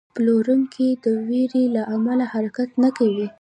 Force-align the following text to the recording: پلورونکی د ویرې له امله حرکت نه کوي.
پلورونکی 0.15 0.87
د 1.03 1.05
ویرې 1.27 1.63
له 1.75 1.83
امله 1.95 2.25
حرکت 2.33 2.69
نه 2.83 2.89
کوي. 2.97 3.27